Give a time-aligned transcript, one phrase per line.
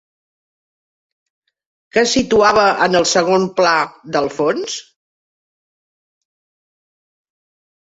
[1.97, 3.75] Què situava en el segon pla
[4.17, 4.81] del fons?